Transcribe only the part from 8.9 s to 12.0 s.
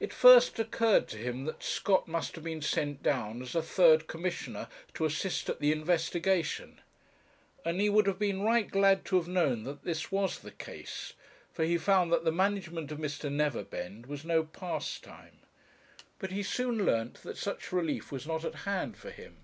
to have known that this was the case, for he